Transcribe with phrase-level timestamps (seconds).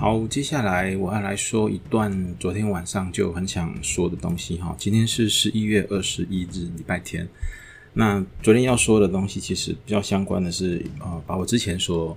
[0.00, 4.72] 好，接下来我要来说一段昨天晚上就很想说的东西哈。
[4.78, 7.28] 今天是十一月二十一日，礼拜天。
[7.94, 12.16] 那昨天要说的东西其实比较相关的是，呃，把我之前所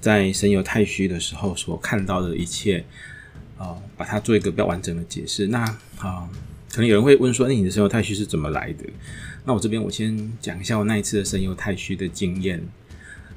[0.00, 2.84] 在神游太虚的时候所看到的一切，
[3.58, 5.46] 呃，把它做一个比较完整的解释。
[5.46, 5.62] 那
[5.98, 6.28] 啊，
[6.72, 8.84] 可能有人会问说，那你的神游太虚是怎么来的？
[9.44, 12.60] 那我这边我先讲一下我那一次的神游太虚的经验，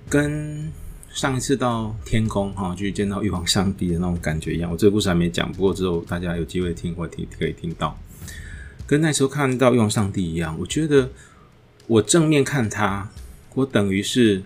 [0.10, 0.72] 跟
[1.14, 4.72] 上一次到天宫哈去见到玉皇上帝的那种感觉一样。
[4.72, 7.96] 我这个故事还没讲，不过之后大家有机会听或听可以听到，
[8.88, 10.58] 跟那时候看到玉皇上帝一样。
[10.60, 11.08] 我觉得
[11.86, 13.08] 我正面看他，
[13.54, 14.42] 我等于是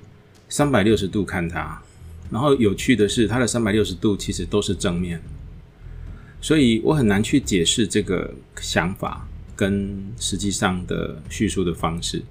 [0.49, 1.81] 三百六十度看他。
[2.29, 5.21] 然后有趣的是，他的三百六十度其实都是正面，
[6.41, 9.25] 所以我很难去解释这个想法
[9.55, 12.21] 跟实际上的叙述的方式。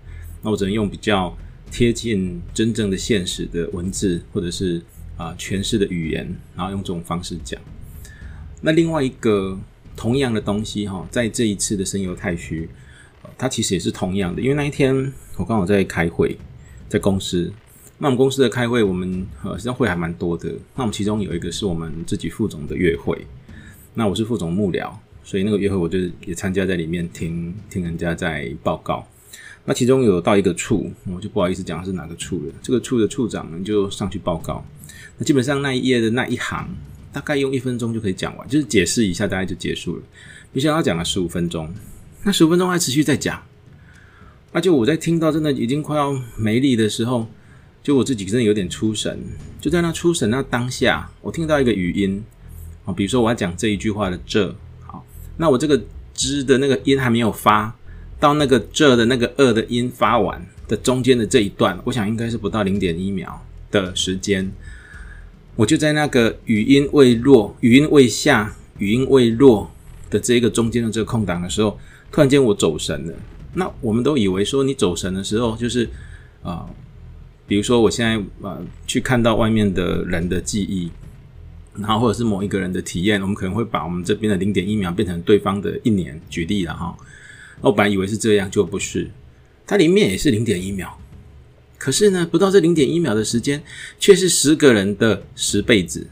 [0.42, 1.34] 那我只能用比较。
[1.70, 4.82] 贴近真正的现实的文字，或者是
[5.16, 7.60] 啊诠释的语言，然后用这种方式讲。
[8.62, 9.58] 那另外一个
[9.94, 12.68] 同样的东西哈，在这一次的声游太虚，
[13.36, 14.40] 它其实也是同样的。
[14.40, 16.38] 因为那一天我刚好在开会，
[16.88, 17.52] 在公司。
[17.98, 20.50] 那我们公司的开会，我们呃实际上会还蛮多的。
[20.74, 23.26] 那我们其中有一个是我们自己副总的约会。
[23.94, 24.92] 那我是副总幕僚，
[25.24, 29.06] 所以那个约会我就也参加在里面，听听人家在报告。
[29.68, 32.54] 那其中有到一个处，我就不好意思讲是哪个处了。
[32.62, 34.64] 这个处的处长呢，就上去报告。
[35.18, 36.68] 那基本上那一页的那一行，
[37.12, 40.02] 大概用一分钟就可以讲完，就是解释一下，大概就结束了。
[40.52, 41.74] 没想到讲了十五分钟，
[42.22, 43.42] 那十五分钟还持续在讲。
[44.52, 47.26] 那就我在听到真的已经快要没力的时候，
[47.82, 49.18] 就我自己真的有点出神。
[49.60, 52.22] 就在那出神那当下，我听到一个语音
[52.84, 54.54] 啊，比如说我要讲这一句话的这
[54.86, 55.04] 好，
[55.36, 55.82] 那我这个
[56.14, 57.74] 之的那个音还没有发。
[58.18, 64.50] 到那个这的那个二的音发完的中间的这一段，我想应该是不到零点一秒的时间，
[65.54, 69.70] 我就在那个语音未落、语音未下、语音未落
[70.08, 71.78] 的这个中间的这个空档的时候，
[72.10, 73.14] 突然间我走神了。
[73.54, 75.88] 那我们都以为说你走神的时候，就是
[76.42, 76.66] 啊，
[77.46, 78.16] 比如说我现在
[78.46, 80.90] 啊去看到外面的人的记忆，
[81.74, 86.18] 然后或者是某一个人的体验，我们可能会把我们这边的零点一秒变成对方的一年。
[86.30, 86.96] 举例了哈。
[87.60, 89.10] 我本来以为是这样，就不是。
[89.66, 90.96] 它里面也是零点一秒，
[91.78, 93.62] 可是呢，不到这零点一秒的时间，
[93.98, 96.06] 却是十个人的十辈子。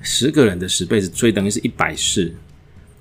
[0.00, 2.34] 十个人的十辈子，所以等于是一百世。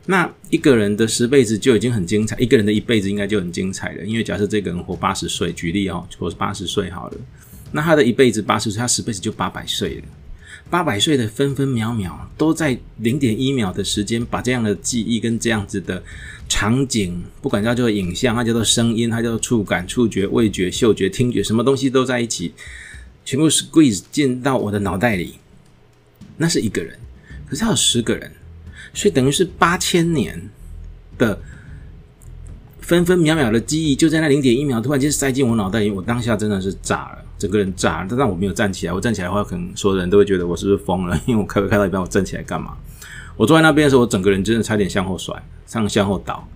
[0.08, 4.04] 那一个人的十辈子就已经很精彩，一个人的一辈子应该就很精彩了。
[4.04, 7.18] 因为假设这个人活八十岁，举例哦，活八十岁好了，
[7.72, 10.04] 那他的一辈子八十岁，他十辈子就八百岁了。
[10.70, 16.04] 八百岁的分分秒秒都在零点一秒的时间，把这样的记忆跟这样子的
[16.50, 22.54] 场景，不管叫做影像，它叫做声音，它叫做触感、触觉、味觉、嗅觉、听觉，什么东西都在一起，
[23.24, 25.36] 全部 squeeze 进到我的脑袋里。
[26.38, 26.98] 那是一个人，
[27.48, 28.32] 可是他有十个人，
[28.94, 30.50] 所以等于是八千年
[31.18, 31.40] 的
[32.82, 37.25] 分分秒秒的记忆，就在那零点一秒突然间塞进我脑袋里，我当下真的是炸了。
[37.46, 38.94] 整个人炸，但但我没有站起来。
[38.94, 41.16] 我站起来的话，可能所有人都会觉得我是不是疯了？
[41.28, 42.76] 因为我开不开到一半，我站起来干嘛？
[43.38, 46.48] 我坐在那边的时候，我整个人真的差点向后甩，上向后倒。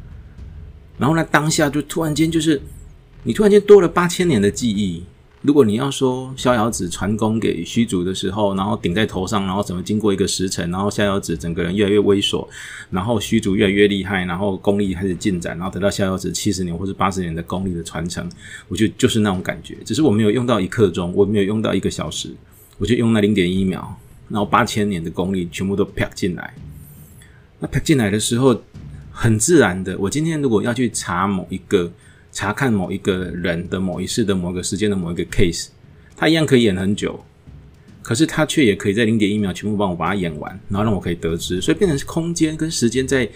[0.98, 2.60] 然后呢，当下就突然间，就是
[3.24, 5.04] 你突然间多了八千年的记忆。
[5.42, 12.46] 如果你要说逍遥子传功给虚竹的时候，然后顶在头上，然后怎么经过一个时辰，然后逍遥子整个人越来越猥琐，
[12.92, 18.30] 然后虚竹越来越厉害，然后功力开始进展，然后得到逍遥子七十年或者八十年的功力的传承，
[18.68, 19.78] 我觉得就是那种感觉。
[19.86, 22.36] 只是我没有用到一刻钟，我没有用到一个小时，
[22.78, 23.96] 我就用那零点一秒，
[24.28, 26.54] 然后八千年的功力全部都啪进来。
[27.60, 28.62] 那啪进来的时候，
[29.10, 31.90] 很自然的，我今天如果要去查某一个。
[32.40, 35.68] 查看某一个人的某一世的某个时间的某一个 case，
[36.16, 37.22] 他一样可以演很久，
[38.02, 43.30] 可是他却也可以在零点一秒全部帮我把它演完，然后让我可以得知，所以变成是空间跟时间在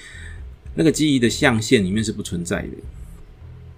[0.73, 2.69] 那个记忆的象限里面是不存在的。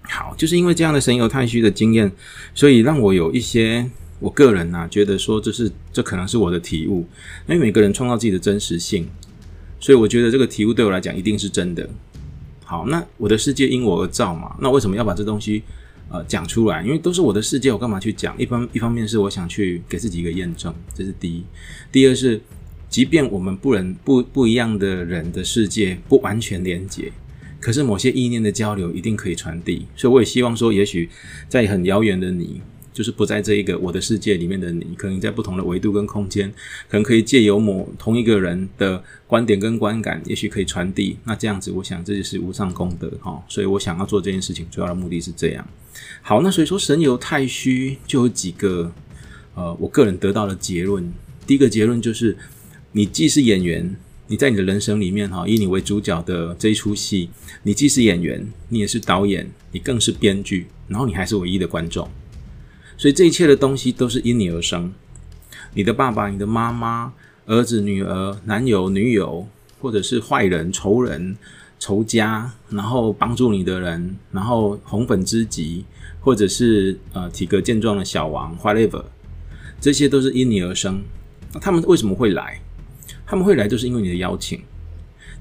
[0.03, 2.11] 好，就是因为这样的神游太虚的经验，
[2.53, 3.89] 所以让我有一些
[4.19, 6.99] 我个人呐觉得说，这是这可能是我的体悟，
[7.47, 9.07] 因为每个人创造自己的真实性，
[9.79, 11.89] 所以我觉得这个体悟对我来讲一定是真的。
[12.65, 14.55] 好，那我的世界因我而造嘛？
[14.59, 15.61] 那为什么要把这东西
[16.09, 16.81] 呃讲出来？
[16.83, 18.35] 因为都是我的世界，我干嘛去讲？
[18.39, 21.43] 一方一方面是我想去给自己一个验证，这是第一；
[21.91, 22.41] 第二是，
[22.89, 27.11] 即便我们不能不不一样的人的世界不完全连接，
[27.59, 29.85] 可是某些意念的交流一定可以传递。
[29.95, 31.07] 所以我也希望说，也许
[31.47, 32.61] 在很遥远的你。
[32.95, 36.49] 就是不在这一个我的世界里面的你，可能在不同的维度跟空间，
[36.89, 41.17] 可能可以借由某同一个人的观点跟观感，也许可以传递。
[41.25, 43.43] 那这样子，我想这就是无上功德哈。
[43.49, 45.67] 所以我想要做这件事情，主要的目的是这样。
[46.21, 48.89] 好，那所以说神游太虚就有几个
[49.55, 51.11] 呃，我个人得到的结论，
[51.45, 52.37] 第一个结论就是，
[52.93, 53.93] 你既是演员，
[54.27, 57.29] 你在你的人生里面哈，以你为主角的这一出戏，
[57.63, 62.09] 你既是演员，你也是导演，你更是编剧，然后你还是唯一的观众。
[62.97, 64.93] 所以这一切的东西都是因你而生。
[65.73, 67.13] 你的爸爸、你的妈妈、
[67.45, 69.47] 儿子、女儿、男友、女友，
[69.81, 71.35] 或者是坏人、仇人、
[71.77, 75.83] 仇家，然后帮助你的人，然后红粉知己，
[76.21, 79.03] 或者是呃体格健壮的小王，whatever，
[79.81, 81.03] 这些都是因你而生。
[81.53, 82.61] 那他们为什么会来？
[83.25, 84.61] 他们会来，就是因为你的邀请。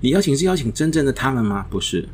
[0.01, 1.65] 你邀请是邀请真正的他们吗？
[1.71, 2.09] 不是，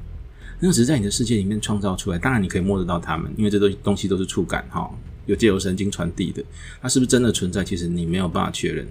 [0.61, 2.19] 那只是在你的世界里面创造出来。
[2.19, 4.91] 当然，你可以摸得到他们，因为这东东西都是触感哈。
[5.27, 6.43] 有借由神经传递的，
[6.81, 7.63] 他是不是真的存在？
[7.63, 8.87] 其实你没有办法确认。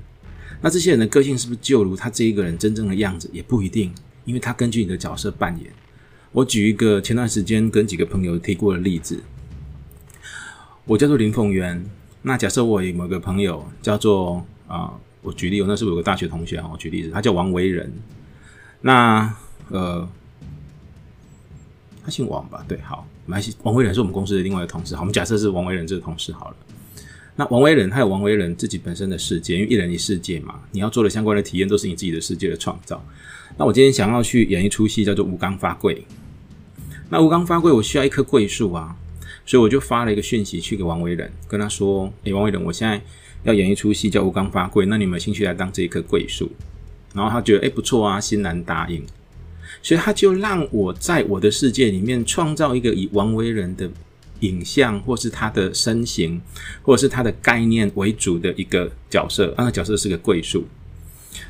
[0.61, 3.29] 那这些人的个性是不是就如他这一个人真正的样子？
[3.31, 3.93] 也不一定，
[4.25, 5.71] 因为他根据你的角色扮演。
[6.31, 9.21] 我举一个前段时间跟几个朋友提过的例子，
[10.85, 11.83] 我叫做林凤元。
[12.21, 17.91] 那假设我有某个朋友叫做啊，我举例，我那时候有个大学同学哈，我举例子，他叫王维仁。
[18.81, 19.33] 那
[19.69, 20.07] 呃。
[22.09, 22.65] 他姓王吧？
[22.67, 23.07] 对，好，
[23.61, 24.95] 王维仁是我们公司的另外一个同事。
[24.95, 26.55] 好，我们假设是王维仁这个同事好了。
[27.35, 32.99] 那王维仁他有王维仁自己本身的世界，因为一人一世界嘛，你要做的相关的体验都是你自己的世界的创造。
[33.57, 35.95] 那我今天想要去演一出戏，叫做《吴刚发贵》。
[37.09, 38.95] 那《吴刚发贵》，我需要一棵桂树啊，
[39.45, 42.99] 所以我就发了一个讯息去给王维仁，跟他说：“诶，王维仁，我现在
[43.43, 46.51] 要演一出戏叫《吴刚发贵》，那你有没有兴趣来当这一棵桂树？”
[47.13, 49.05] 然后他觉得：“诶，不错啊，欣然答应。”
[49.81, 53.89] 所以他就让我在我的世界里面创造一个以王维仁的
[54.41, 56.41] 影像，或是他的身形，
[56.81, 59.53] 或者是他的概念为主的一个角色。
[59.57, 60.65] 那个角色是个桂树，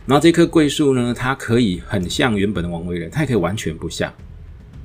[0.06, 4.14] 然后这棵桂树呢，它可以很像原本的王维仁，它也可以完全不像。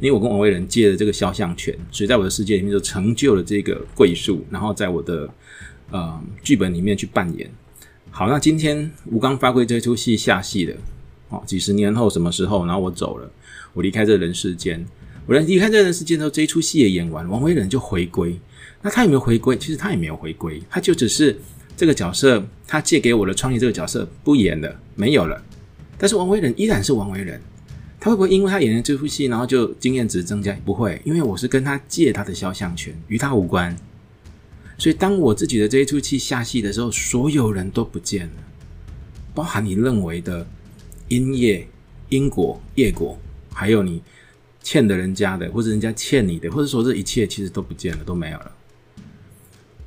[0.01, 5.29] 因为我跟王维仁借了这个肖像权，所以在我的世界里面就成就了这个桂树，然后在我的
[5.91, 7.51] 呃剧本里面去扮演。
[8.11, 10.77] 好，那今天吴刚发挥这出戏下戏了。
[11.35, 12.65] 哦，几十年后什么时候？
[12.65, 13.31] 然后我走了，
[13.73, 14.85] 我离开这人世间。
[15.27, 18.39] 我离开这人世间之后，这一出戏也演完，王维仁就回归。
[18.83, 19.57] 那他有没有回归？
[19.57, 21.35] 其实他也没有回归，他就只是
[21.77, 25.43] 这个角色，他借给我的创意这个角色不演了，没有了。
[25.97, 27.41] 但是王维仁依然是王维仁，
[27.99, 30.55] 他会不会因为他演了这出戏，然后就经验值增加？
[30.63, 33.75] 不会，因为我是跟他借他的肖像权，与他无关。
[34.77, 38.33] 所以当我自己的这一出戏下戏的时候，所有人都不见了，
[39.35, 40.47] 包含你认为的。
[41.09, 41.67] 因业、
[42.09, 43.19] 因果、业果，
[43.53, 44.03] 还有你
[44.63, 48.53] 欠的人家的，或者人家欠你的，或者说这一切其实都不见了，都没有了。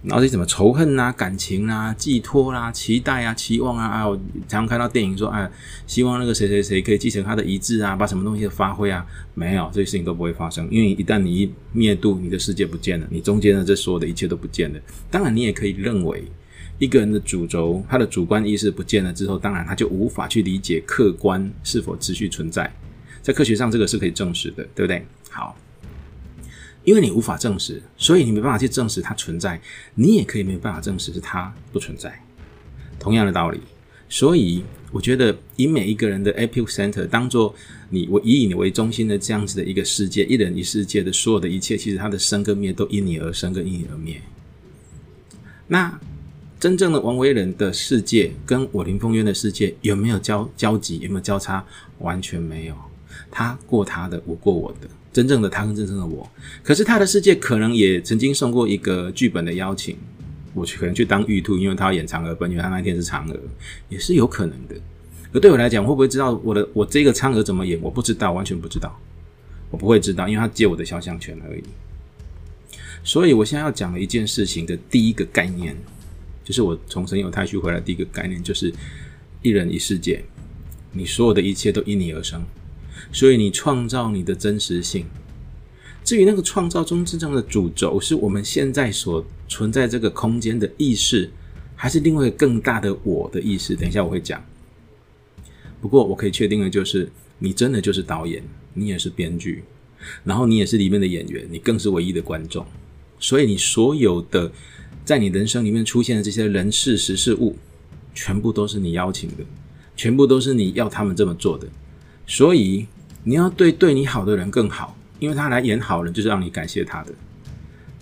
[0.04, 4.08] 然后是什么仇恨啊、感情啊、寄托啦、期待啊、期望啊啊！
[4.08, 4.16] 我
[4.48, 5.50] 常常看到电影说，哎，
[5.88, 14.80] 希望那个谁谁谁可以继承他的遗志啊，把什么东西发挥啊，没有，这些事情都不会发生，因为一旦你一灭度，你的世界不见了，你中间的这所有的一切都不见了。
[15.10, 16.24] 当然，你也可以认为。
[16.80, 22.72] 一个人的主轴，他的主观意识不见了之后，当然他就无法去理解客观是否持续存在。
[23.24, 25.04] 在科学上，这个是可以证实的，对不对？
[25.30, 25.58] 好，
[26.84, 29.60] 因为你无法证实，所以你没办法去证实它存在。
[29.96, 32.14] 你也可以没有办法证实是它不存在。
[33.00, 33.60] 同样的道理，
[34.08, 37.54] 所以我觉得以每一个人的 epicenter 当做
[37.90, 44.22] 你，我以你为中心的这样子的一个世界，一人一世界的所有的一切，其实它的生跟灭都因你而生，跟因你而灭。
[45.68, 46.00] 那。
[46.60, 51.00] 真正的王维仁的世界跟我林风渊的世界有没有交交集？
[51.00, 51.64] 有没有交叉？
[52.00, 52.76] 完全没有。
[53.30, 54.88] 他过他的，我过我的。
[55.14, 56.30] 真正的他跟真正的我，
[56.64, 59.98] 可是他的世界可能也曾经送过一个剧本的邀请，
[60.54, 63.40] 我去可能去当玉兔，因为他要演嫦娥奔月，他那天是嫦娥，
[63.90, 64.76] 也是有可能的。
[65.32, 67.80] 可对我来讲，会不会知道我的我这个嫦娥怎么演？
[67.82, 69.00] 我不知道，完全不知道。
[69.70, 71.64] 我不会知道，因为他借我的肖像权而已。
[73.04, 75.76] 所以我现在要讲的一件事情的第一个概念。
[76.48, 78.74] 就是我从神有太虚回来，第一个概念就是
[79.42, 80.24] 一人一世界，
[80.94, 82.42] 你所有的一切都因你而生，
[83.12, 85.06] 所以你创造你的真实性。
[86.06, 91.30] 至于那个创造中真正的主轴，是我们现在所存在这个空间的意识，
[91.76, 93.76] 还是另外更大的我的意识？
[93.76, 94.42] 等一下我会讲。
[95.82, 98.42] 不过我可以确定的就是，你真的就是导演，
[98.74, 99.66] 你也是编剧，
[100.24, 102.66] 然后你也是里面的演员，你更是唯一的观众。
[103.20, 104.50] 所以你所有的。
[105.08, 107.56] 在你人生里面出现的这些人事、实事物，
[108.14, 109.46] 全部都是你邀请的，
[109.96, 111.66] 全部都是你要他们这么做的。
[112.26, 112.86] 所以
[113.24, 117.14] 你要对对你好的人更好，因为他来演好人，就是让你感谢他的。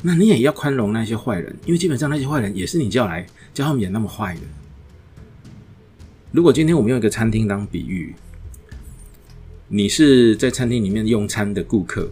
[0.02, 4.42] 那你也要宽容那些坏人，因为基本上那些坏人也是你叫来叫他们演那么坏的。
[6.32, 8.16] 如果今天我们用一个餐厅当比喻，
[9.68, 12.10] 你是在餐厅里面用餐的顾客。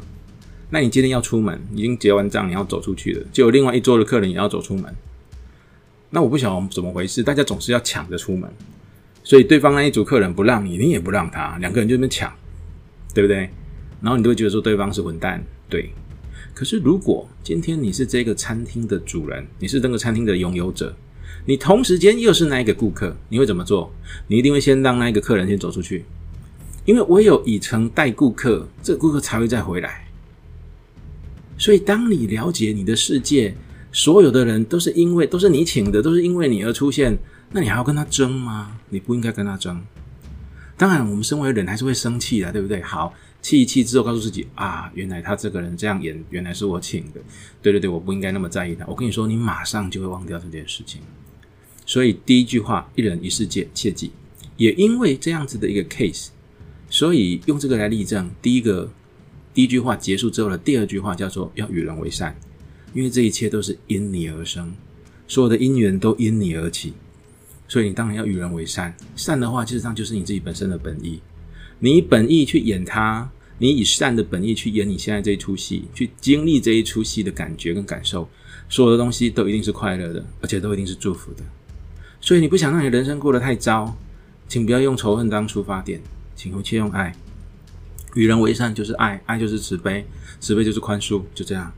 [0.74, 4.92] 那你今天要出门，已经结完账，你要走出去了，就有另外一桌的客人也要走出门。
[6.10, 8.50] 那我不晓得怎么回事，大家总是要抢着出门，
[9.24, 12.34] 所以对方那一组客人不让你，你也不让他，两个人就那边抢，
[13.14, 13.52] 对不对？
[14.02, 15.92] 然后你都会觉得说对方是混蛋，对。
[16.56, 20.96] 可是如果今天你是这个餐厅的主人，你是这个餐厅的拥有者，
[21.46, 23.94] 你同时间又是那一个顾客，你会怎么做？
[24.26, 26.04] 你一定会先让那一个客人先走出去，
[26.86, 30.03] 因为唯有以诚待顾客，这个顾客才会再回来。
[31.58, 33.56] 所以，当你了解你的世界，
[33.92, 37.18] 所有的人都是因为都是你请的，都是因为你而出现，
[37.52, 38.80] 那你还要跟他争吗？
[38.90, 39.80] 你不应该跟他争。
[40.76, 42.82] 当然，我们身为人还是会生气的，对不对？
[42.82, 47.22] 好，气一气之后，告诉自己啊，原来他这个人这样演，原来是我请的。
[47.62, 48.84] 对对对，我不应该那么在意他。
[48.88, 51.02] 我跟你说，你马上就会忘掉这件事情。
[51.86, 54.12] 所以，第一句话，一人一世界，切记。
[54.58, 56.30] 也因为这样子的一个 case，
[56.90, 58.30] 所以用这个来例证。
[58.42, 58.90] 第一个。
[59.54, 62.36] 第一句话结束之后的第二句话叫做“要与人为善”，
[62.94, 64.74] 因为这一切都是因你而生，
[65.28, 66.94] 所有的因缘都因你而起，
[67.68, 68.96] 所以你当然要与人为善。
[69.16, 71.22] 善的话，事实上就是你自己本身的本意。
[71.80, 73.30] 你以本意去演它，
[73.60, 78.28] 你以善的本意去演你现在这一出戏，去经历这一出戏的感觉跟感受，
[78.70, 81.44] 所有的东西都一定是快乐的，而且都一定是祝福的。
[82.22, 83.96] 所以你不想让你人生过得太糟，
[84.48, 86.02] 请不要用仇恨当出发点，
[86.36, 87.14] 请回去用爱。
[88.16, 90.06] 与人为善就是爱，爱就是慈悲，
[90.40, 91.72] 慈悲就是宽恕，就这样。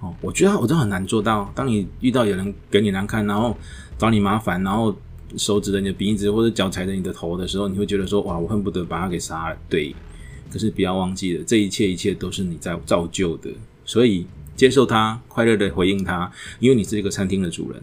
[0.00, 1.50] 哦，我觉得我真很难做到。
[1.54, 3.56] 当你遇到有人给你难看，然后
[3.98, 4.94] 找你麻烦，然后
[5.36, 9.94] 手指着你的鼻子或者脚踩着你的头的时候，你会觉得说：“哇，我恨不得把他给杀了。”对。
[10.50, 13.50] 可是不要忘记了，这一切一切都是你在造就的，
[13.84, 17.82] 所以接受他，快乐的回应他，因为你是一个餐厅的主人。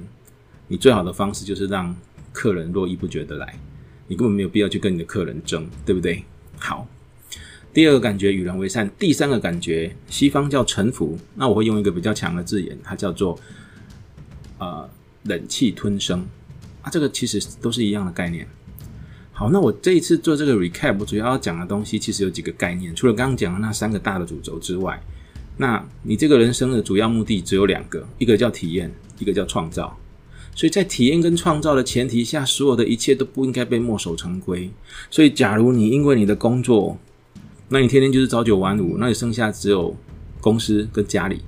[0.67, 1.95] 你最好的方式就是让
[2.33, 3.59] 客人络绎不绝的来，
[4.07, 6.23] 你根本没有必要去跟你的客人争，对不对？
[6.57, 6.87] 好。
[7.75, 13.37] 第二个感觉与人为善，第三个感觉西方叫臣服，那我会用一个比较强的字眼，它叫做
[14.59, 14.89] 呃
[15.23, 16.25] 忍气吞声
[16.81, 18.47] 啊，这个其实都是一样的概念。
[19.33, 24.97] 好，那我这一次做这个 recap，我主要要讲的东西其实有几个概念，除了刚刚讲的那三个大的主轴之外，
[25.57, 28.89] 那你这个人生的主要目的只有两个，一个叫体验，
[29.19, 29.97] 一个叫创造。
[30.55, 34.71] 所以在体验跟创造的前提下，所有的一切都不应该被墨守成规。
[35.11, 36.97] 所以，假如你因为你的工作，
[37.67, 39.95] 那你天天就是朝九晚五，那你剩下只有
[40.39, 41.41] 公司跟家里，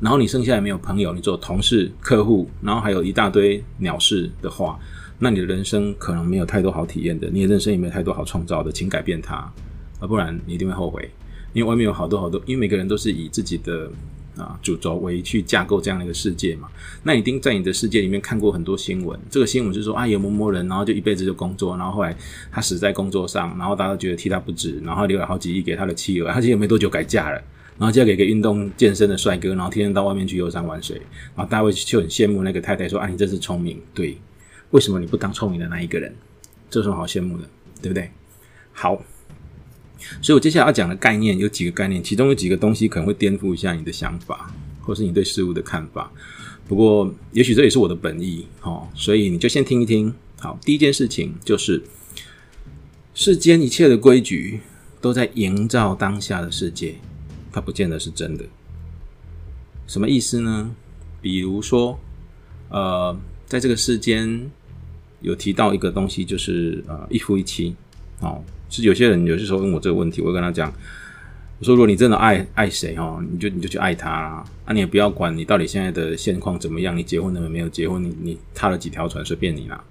[0.00, 4.78] 然后你剩下也没有朋友，你只有同事、客户，然后还有一大堆鸟事的话，
[5.18, 9.36] 那你的人生可能没有太多好体验的，你的人生也没有太多好创造的，请改变它，
[10.00, 11.10] 啊不然你一定会后悔，
[11.52, 13.90] 因为外面有好多好多，因为每个人都是以自己的。
[14.38, 16.68] 啊，主轴为去架构这样的一个世界嘛？
[17.02, 19.18] 那一定在你的世界里面看过很多新闻。
[19.30, 22.16] 这个新闻是说啊，有某某人，然后就一辈子就工作，然后后来
[22.50, 26.32] 他死在工作上，然后大家都觉得替他不值，然后留了好几亿给他的妻儿。
[26.32, 27.42] 他其实没多久改嫁了，
[27.78, 30.96] 然后嫁给一个运动健身的帅哥，然后天天到外面去游山玩水，
[31.34, 34.16] 然后大卫就很羡慕那个太太，说啊，你真是聪明，对，
[34.70, 36.14] 为什么你不当聪明的那一个人？
[36.70, 37.44] 这有什么好羡慕的，
[37.82, 38.10] 对不对？
[38.72, 39.02] 好。
[40.22, 46.10] 所以，我接下来要讲的概念有几个概念，其中有几个东西可能会颠覆一下你的想法，或是你对事物的看法。
[46.66, 50.12] 不过，也许这也是我的本意，哦，所以你就先听一听。
[50.38, 51.82] 好，第一件事情就是，
[53.14, 54.60] 世间一切的规矩
[55.00, 56.96] 都在营造当下的世界，
[57.50, 58.44] 它不见得是真的。
[59.86, 60.70] 什么意思呢？
[61.20, 61.98] 比如说，
[62.68, 64.48] 呃，在这个世间
[65.20, 67.74] 有提到一个东西，就是呃，一夫一妻，
[68.20, 68.44] 哦。
[68.70, 70.72] 是有些人有些时候问我这个问题，我会跟他讲，
[71.58, 79.82] 我说如果你真的爱爱谁哦，你就你就去爱他啦，啊你也不要管你到底现在的现况怎么样，你结婚了没有结婚，你你踏了几条船随便你啦。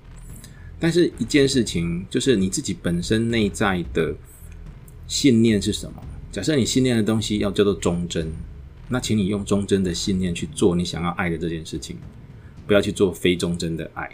[0.79, 4.13] 但是一件事情就是你自己本身内在的
[5.07, 6.03] 信念是什么？
[6.31, 8.31] 假设你信念的东西要叫做忠贞，
[8.89, 11.97] 那请你用忠贞的信念去做你想要爱的这件事情，
[12.67, 14.09] 不要去做非忠贞的爱。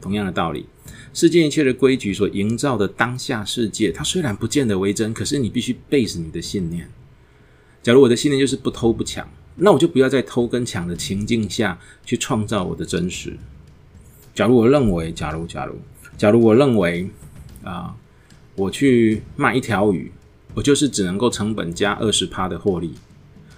[0.00, 0.66] 同样的道理。
[1.16, 6.90] 世间一切的规矩所营造的当下世界，它虽然不见得为真，可是你必须背死你的信念。
[7.82, 13.34] 假如我的信念就是不偷不抢，那我就不要在偷跟抢的情境下去创造我的真实。
[14.34, 15.80] 假如我认为，假如假如
[16.18, 17.08] 假如我认为
[17.64, 17.96] 啊，
[18.54, 20.12] 我去卖一条鱼，
[20.52, 22.92] 我就是只能够成本加二十趴的获利。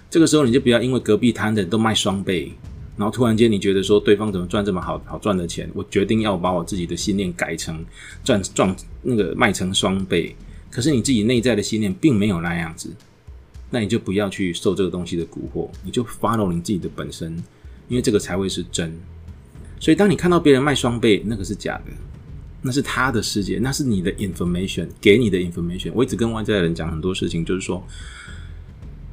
[0.08, 2.52] 这个时候你就不要因为隔壁摊的都卖双倍。
[2.99, 5.71] 然后突然间，你觉得说对方怎么赚这么好好赚的钱？
[5.73, 7.83] 我决定要把我自己的信念改成
[8.25, 10.35] 赚赚那个卖成双倍。
[10.69, 12.90] 可是你自己内在的信念并没有那样子，
[13.71, 17.37] 那你就不要去受这个东西的蛊惑，你就 follow 你自己的本身，
[17.87, 18.93] 因为这个才会是真。
[19.78, 21.93] 所以当你看到别人卖双倍，那个是假的，
[22.62, 25.93] 那是他的世界，那是你的 information 给你的 information。
[25.95, 27.81] 我一直跟外在的人讲很多事情，就是说，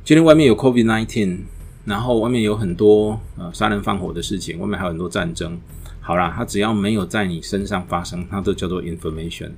[0.03, 1.41] 今天外面有 COVID nineteen。
[1.85, 5.57] 然后外面有很多呃杀人放火的事情，外面还有很多战争。
[6.01, 9.51] 好啦，它只要没有在你身上发生，它都叫做 information。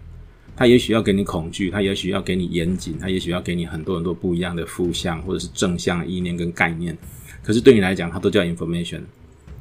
[0.56, 6.98] 它也许要给你恐惧，它也许要给你严谨，它也许要给你很多很多不一样的负向或者是正向意念跟概念。
[7.44, 9.02] 可是对你来讲，它都叫 information。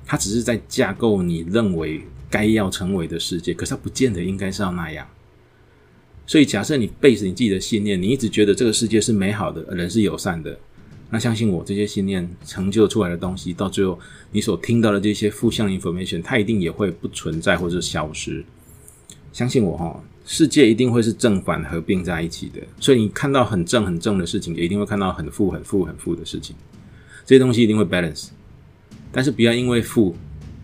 [0.05, 5.07] 它只是在架构你认为该要成为的世界，可是它不见得应该是要那样。
[6.27, 10.59] 所以，假设你背着你自己的信念，你一直觉得这个世界是美好的，人是友善的。
[11.09, 13.99] 那相信我，这些信念成就出来的东西，到最后
[14.33, 18.45] 你所听到的这些负向 information，它一定也会不存在或者消失。
[19.33, 22.61] 相信我哈，世界一定会是正反合并在一起的。
[22.81, 26.57] 所以你看到很正很正的事情，也一定会看到很负很负很负的事情。
[27.25, 28.31] 这些东西一定会 balance，
[29.13, 30.17] 但是不要因为负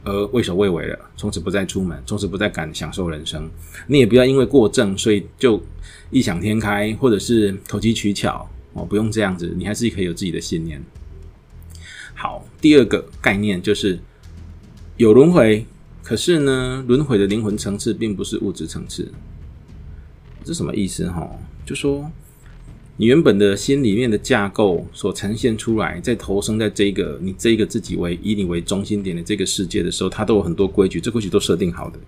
[0.02, 3.48] 而畏首畏尾了，从此不再出门，从此不再敢享受人生。
[3.86, 5.62] 你也不要因为过正，所以就
[6.10, 8.48] 异想天开，或者是投机取巧。
[8.74, 10.82] 哦，不用这样子，你还是可以有自己的信念。
[12.14, 13.98] 好，第二个概念就是
[14.96, 15.66] 有轮回，
[16.02, 19.12] 可是呢，轮回的灵魂层次并不是物质层次。
[20.44, 21.08] 这什么意思？
[21.08, 21.30] 哈，
[21.64, 22.10] 就说
[22.96, 31.98] 你原本的心里面的架构所呈现出来，在投生在这个你这个自己为以你为中心点的这个世界的时候，它都有很多规矩，这规矩都设定好的，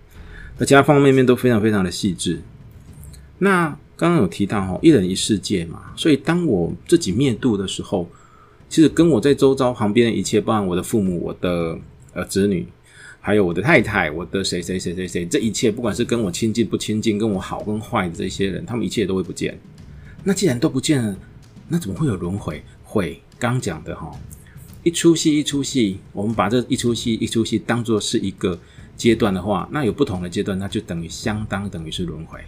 [0.59, 2.40] 而且方方面面都非常非常的细致。
[3.38, 8.09] 那刚刚有提到哈，一人一世界嘛，所以当我自己灭度的时候，
[8.69, 11.79] 其实跟我在周遭旁边的一切，包含我的父母、我的
[12.13, 12.67] 呃子女，
[13.21, 19.59] 还有我的太太、我的谁谁谁谁谁，这一切不管是跟我亲近不亲近、跟我好跟坏的这些人，他们一切都会不见。
[20.25, 21.17] 那既然都不见了，
[21.69, 22.63] 那怎么会有轮回？
[22.83, 24.11] 会刚讲的哈，
[24.83, 28.59] 一出戏一出戏，我们把这一出戏一出戏当做是一个
[28.97, 32.41] 阶段的话，那有不同的阶段，那就等于相当等于是轮回。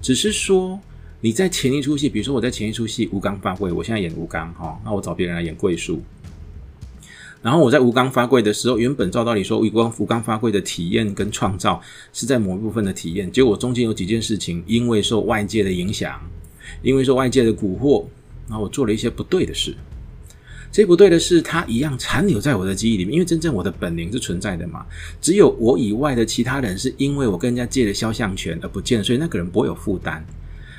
[0.00, 0.80] 只是说
[1.20, 6.02] 你在前一出戏，比如说我在前一出戏吴刚发跪，我现在演吴刚哈，那我找别人来演桂树。
[7.42, 11.80] 然后我在吴刚发跪的时候，原本照道理说吴刚吴刚发跪的体验跟创造
[12.12, 16.20] 是在某一部分的体验，结果中间有几件事情，因为受外界的影响，
[16.82, 18.04] 因为受外界的蛊惑，
[18.46, 19.74] 然后我做了一些不对的事。
[20.72, 24.86] 这不对的是，它一样残留在我的记忆里面，因为真正我的本灵是存在的嘛。
[25.20, 30.24] 只有我以外的其他人，是因为我跟人家借了肖像权而不见，所以那个人不会有负担。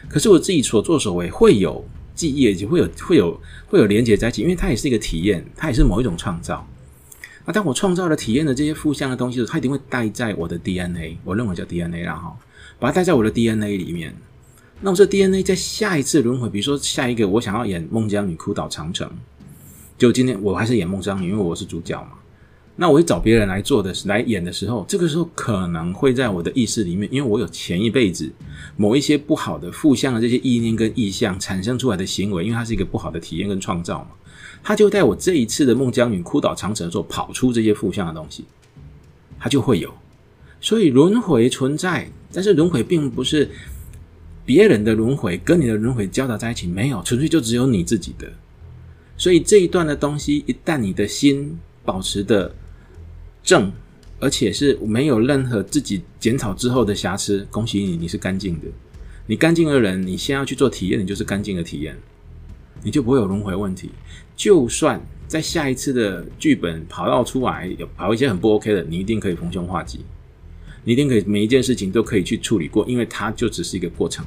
[0.08, 1.84] 可是我自己所作所为会有
[2.16, 6.66] 记忆，就会有会有会有连接在一起，因为它也是一个体验，它也是某一种创造。
[7.46, 12.34] 那当我创造了体验的这些负向的东西的时候，它一定会带在我的 DNA，我认为叫 DNA 啦哈，
[12.80, 14.16] 把它带在我的 DNA 里面。
[14.80, 19.12] 那我这 DNA 在下一次轮回，比如说下一个我想要演孟姜女哭倒长城。
[20.02, 22.14] 就今天我还是演孟姜女，因为我是主角嘛。
[22.76, 28.28] 那我会找别人来做的来演的时候，这个时候可能会在我的意识里面，因为我有前一辈子
[28.76, 34.08] 某一些不好的负向的这些意念跟意象产生出来的行为，因为它是一个不好的体验跟创造嘛，
[34.64, 38.44] 它就在我这一次的孟姜女哭倒长城的时候跑出这些负向的东西，
[39.38, 39.94] 它就会有。
[40.60, 43.48] 所以轮回存在，但是轮回并不是
[44.48, 48.28] 别人的轮回跟你的轮回交杂在一起，没有，纯粹就只有你自己的。
[49.22, 51.56] 所以这一段的东西，一旦你的心
[51.86, 52.52] 保持的
[53.44, 53.72] 正，
[54.20, 58.66] 而且是没有任何自己检讨之后的瑕疵，恭喜你，你是干净的。
[59.28, 61.96] 你干净的人，你先要去做体验，你就是干净的体验，
[62.82, 63.92] 你就不会有轮回问题。
[64.36, 70.00] 就算在下一次的剧本跑到出来有跑一些很不 OK 的，你一定可以逢凶化吉，
[70.84, 74.26] 你一定可以每一件事情都可以去处理过，因为它就只是一个过程。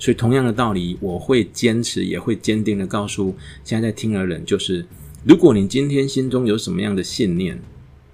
[0.00, 4.86] 所以，同样的道理，我会坚持，也会坚定的告诉现在在听的人，就是：
[5.24, 7.60] 如果你今天心中有什么样的信念，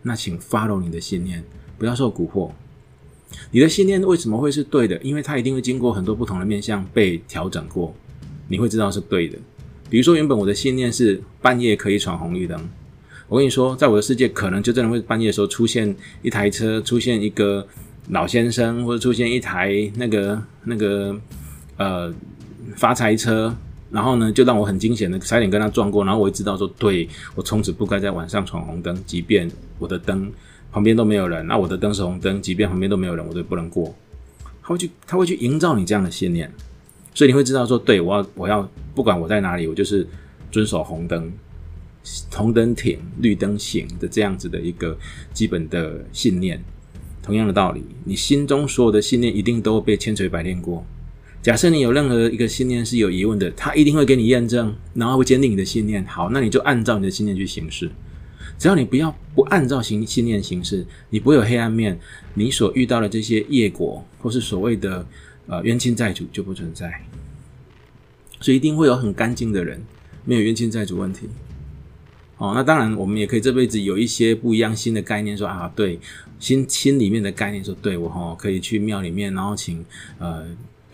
[0.03, 1.45] 那请 follow 你的信念，
[1.79, 2.51] 不要受蛊惑。
[3.53, 4.97] 你的信念为什么会是对的？
[4.99, 7.95] 因为它一定会经过很多不同的面向被调整过，
[8.49, 9.39] 你会知道是对的。
[9.89, 12.61] 比如说，原本我的信念是半夜可以闯红绿灯，
[13.29, 17.65] 我跟你说，在我的世界，可能就真的会半夜的时候出现一台车，出现一个
[18.09, 21.17] 老先生，或者出现一台那个那个。
[21.77, 22.13] 呃，
[22.75, 23.55] 发财车，
[23.91, 30.33] 然后呢，就让我很惊险的差点跟他撞过，然后我会知道说，对我从此不该在晚上闯红灯，即便我的灯
[30.73, 33.95] 旁边都没有人，那我的灯是红灯，即便旁边都没有人，我都不能过。
[34.63, 36.51] 他会去，他会去营造你这样的信念，
[37.15, 40.07] 所以你会知道说，对我要，我要不管我在哪里，我就是
[40.51, 41.31] 遵守红灯，
[42.35, 44.97] 红灯停，绿灯行的这样子的一个
[45.33, 46.63] 基本的信念。
[47.23, 50.85] 同样的道理，你心中所有的信念一定都被千锤百炼过。
[51.47, 56.05] 假设你有任何一个信念是有疑问的，他一定会给你验证，然后会坚定你的信念。
[56.05, 57.89] 好，那你就按照你的信念去行事。
[58.59, 61.97] 只要你不要不按照行信念行事，你不会有黑暗面，
[62.35, 65.07] 你所遇到的这些业果或是所谓的
[65.47, 66.93] 呃冤亲债主就不存在。
[68.41, 69.81] 所以一定会有很干净的人，
[70.25, 71.29] 没有冤亲债主问题。
[72.39, 76.01] 哦，那当然，我们也可以这辈子有一些不一样新的概念，说啊，对，
[76.41, 79.85] 心心里面的概念，说对我哈可以去庙里面，然后请
[80.19, 80.45] 呃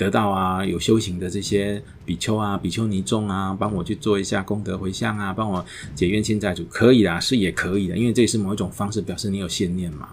[0.03, 10.09] 得到啊有修行的这些比丘啊、比丘尼众啊，帮我去做一下功德回向啊，帮我解冤亲债主，可以啦，是也可以的，因为这也是某一种方式，表示你有信念嘛。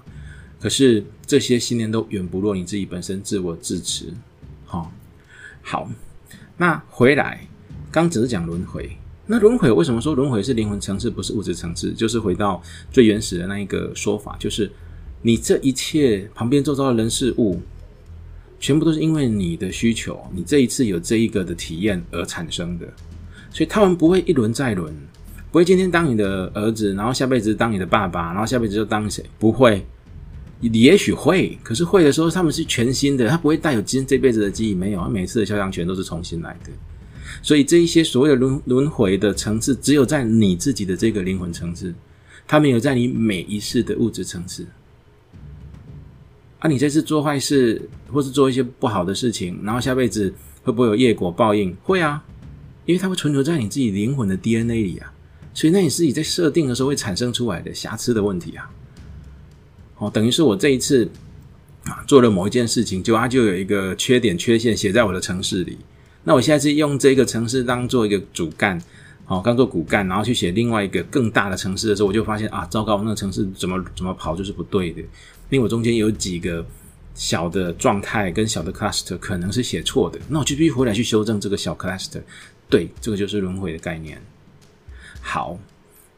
[0.62, 4.14] 可是这些信念都远不若你自己本身自我自持。
[4.66, 4.92] 好，
[5.64, 5.90] 好，
[6.58, 7.48] 那回来，
[7.90, 8.92] 刚只是讲轮回。
[9.26, 11.92] 那轮回为什么说轮回是灵魂层次，不是物质层次？
[11.94, 14.72] 就是回到最原始的那一个说法，就是
[15.24, 17.60] 你这一切旁边周遭的人事物，
[18.60, 22.86] 全部都是因为你的需求，你这一次有这一个的体验而产生的，
[23.52, 24.94] 所以他们不会一轮再轮，
[25.52, 29.24] 不会今天当你的儿子，然后下辈子当你的爸爸，然后下辈子就当谁？
[29.40, 29.86] 不会，
[30.60, 36.72] 你也许会，可是会的时候他们是全新的，他不会带有今这辈子的记忆，没有，他每次的肖像权都是重新来的。
[37.42, 41.94] 所以这一些所谓的轮轮回的层次，只有在你自己的这个灵魂层次，
[42.46, 44.68] 他没有在你每一世的物质层次。
[46.60, 51.76] 啊，你这次做坏事，或是做一些不好的事情，然后下辈子会不会有业果报应？
[51.84, 52.24] 会啊，
[52.86, 55.14] 因为它会存留在你自己灵魂的 DNA 里啊。
[55.54, 58.70] 所以那你自己在设定的时候会产生出来的瑕疵的问题啊。
[59.98, 61.10] 哦，等于是我这一次
[61.86, 65.78] 啊做了某一件事情，就它就有一个缺点缺陷写在我的城市里。
[66.24, 68.80] 那我现在是用这个城市当做一个主干，
[69.26, 75.02] 好，当做骨干，然后去写另外一个更大的城市的时候，我就发现啊，糟糕，那个城市怎么怎么跑就是不对的，
[75.50, 76.66] 因为我中间有几个
[77.16, 82.22] 小的状态跟小的 cluster 可能是写错的，那我就必须回来去修正这个小 cluster。
[82.70, 84.22] 对，这个就是轮回的概念。
[85.22, 85.58] 好，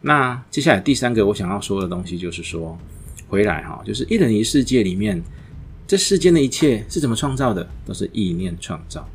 [0.02, 2.78] 那接下来第三个我想要说的东西就是说，
[3.28, 5.22] 回来哈，就是一人一世界里面，
[5.88, 7.68] 这世间的一切是怎么创造的？
[7.86, 9.08] 都是意念创造。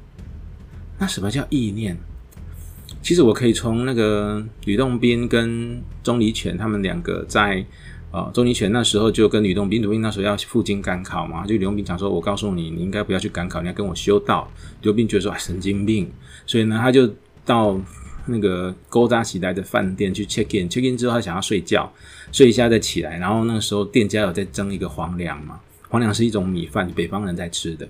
[0.98, 1.96] 那什么叫意念？
[3.02, 7.64] 其实我可以从那个吕洞宾跟钟离权他们两个在
[8.16, 14.50] 呃，钟离权那时候就跟吕洞宾，吕洞宾那时候要赴京赶考嘛，就吕洞宾讲说：“我告诉你，你应该不要去赶考，你要跟我修道。”
[14.80, 16.10] 吕洞宾觉得说：“哎，神经病！”
[16.46, 17.12] 所以呢，他就
[17.44, 17.78] 到
[18.24, 21.92] 那个勾扎起来的饭店去 check in，check in 之后他想要睡觉，
[22.32, 23.18] 睡一下再起来。
[23.18, 27.86] 然后那时候店家有在蒸一个黄粱嘛，黄粱是一种米饭，北方人在吃的。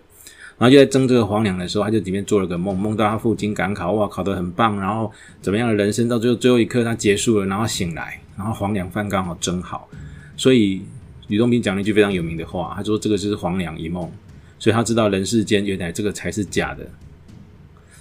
[0.58, 9.88] 然后就在蒸这个黄粱的时候，他就里面做了个梦，梦到他赴京赶考，哇，考得很棒，然后怎么样的人生到最后最后一刻他结束了，然后醒来，然后黄粱饭刚好蒸好，
[10.36, 10.82] 所以
[11.28, 14.10] 吕洞宾讲了一句非常有名的话，他说这个就是黄粱一梦，
[14.58, 16.88] 所以他知道人世间原来这个才是假的，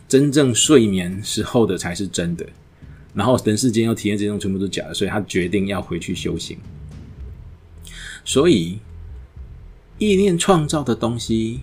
[0.08, 2.46] 真正睡眠时候的才是真的，
[3.14, 6.58] 然后人世间要体验这种全部都是假的，所以他决定要回去修行，
[8.24, 8.80] 所以
[9.98, 11.62] 意念创造的东西。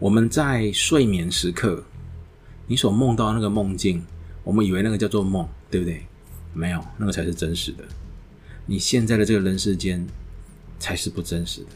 [0.00, 1.82] 我们在睡眠时刻，
[2.68, 4.00] 你所梦到那个梦境，
[4.44, 6.02] 我们以为那个叫做梦，对不对？
[6.54, 7.82] 没有，那个才是真实的。
[8.70, 10.06] 你现在的这个人世间
[10.78, 11.68] 才是不真实的，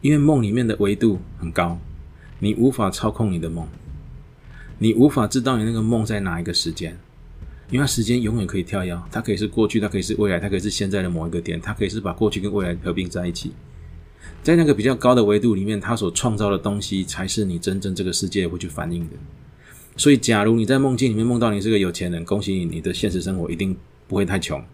[0.00, 1.78] 因为梦里面的维度很高，
[2.38, 3.68] 你无法操控你的梦，
[4.78, 6.96] 你无法知道你那个梦在哪一个时间，
[7.70, 13.52] 因为时间永远可以跳跃，它可以是过去，它可以是未来，它可以是现在的某一个点，它可以是把过去跟未来合并在一起。
[14.42, 19.16] 在那个比较高的维度里面，他所创造的东西才是你真正这个世界会去反映的。
[19.96, 23.76] 所以，假如你在梦境里面梦到你是个有钱人，恭喜你，你的现实生活一定
[24.08, 24.64] 不会太穷。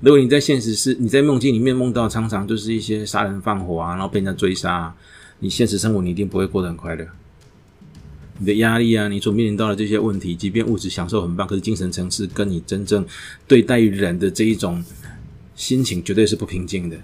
[0.00, 4.94] 如果你在现实是你在梦境里面梦到常常就是一些杀人放火啊，然后被人家追杀，
[5.40, 7.06] 你现实生活你一定不会过得很快乐。
[8.38, 13.04] 你的压力啊，你所面临到的这些问题，即便物质享受很棒，可是精神层次跟你真正
[13.46, 14.82] 对待人的这一种
[15.54, 16.96] 心情，绝对是不平静的。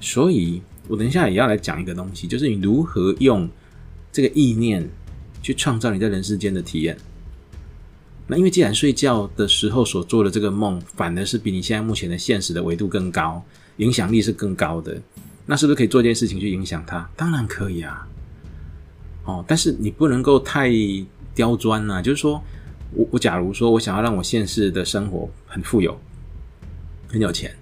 [0.00, 3.48] 所以，我等一下也要来讲一个东西，就是你如何用
[4.12, 4.88] 这个意念
[5.42, 6.96] 去创造你在人世间的体验。
[8.30, 13.42] 那因为既然睡觉的时候所做的这个梦，反而是比你现在目前的现实的维度更高，
[13.78, 15.00] 影响力是更高的，
[15.46, 17.08] 那是不是可以做一件事情去影响它？
[17.16, 18.06] 当然可以啊。
[19.24, 20.70] 哦，但是你不能够太
[21.34, 22.02] 刁钻呐。
[22.02, 22.42] 就是说
[22.92, 25.98] 我我假如说我想要让我现实的生活很富有、
[27.08, 27.54] 很有钱，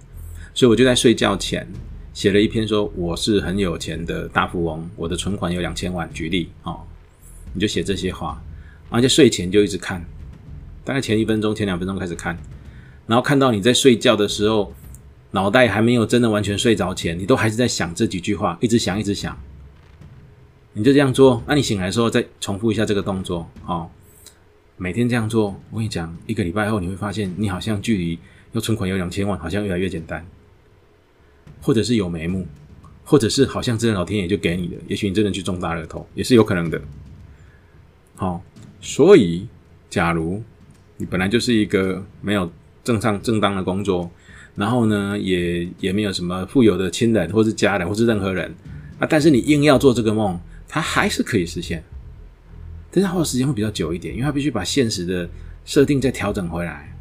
[0.53, 1.67] 所以我就在睡觉前。
[2.13, 6.11] 写了一篇说我是很有钱的大富翁，我的存款有两千万。
[6.11, 6.81] 举例哦，
[7.53, 8.41] 你就写这些话，
[8.89, 10.03] 而且睡前就一直看，
[10.87, 12.37] 大概前一分钟、前两分钟开始看，
[13.07, 14.73] 然后看到你在睡觉的时候，
[15.31, 19.37] 脑袋还没有真的完全睡着前，你都还是在想这几句话，一直想，一直想。
[20.71, 23.89] 你就这样做，那你醒来的时候再重复一下这个动作哦。
[24.77, 28.17] 每天这样做，我跟你讲，一个礼拜后你会发现，你好像距离
[28.53, 30.25] 要存款有两千万，好像越来越简单。
[31.61, 32.47] 或者是有眉目，
[33.03, 36.79] 或者是好像真的老天爷就给你的，也许你真的去中大乐透也是有可能的。
[38.15, 38.41] 好，
[38.79, 39.49] 所以
[39.89, 40.41] 假如
[40.97, 42.51] 你本来就是一个没有
[42.83, 44.09] 正常正当的工作，
[44.55, 48.53] 然后呢，也也没有什么富有的亲人或是家人或是任何人
[48.99, 51.83] 啊，但是你硬要做这个梦，它还是可以实现，
[52.91, 55.29] 但是花的时间会比较久一点，因为它必须把现实的
[55.65, 56.95] 设定再调整回来，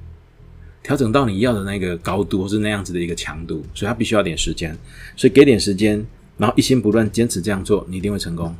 [0.82, 4.76] 调整到你要的那个高度或是那样子的一个强度，所以它必须要点时间，
[5.16, 6.04] 所以给点时间，
[6.36, 8.54] 然后一心不乱坚持这样做，你一定会成功。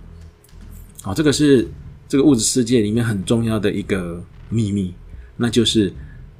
[1.02, 1.68] 好，这个是
[2.08, 4.94] 这个物质世界里面很重要的一个秘密，
[5.36, 5.92] 那就是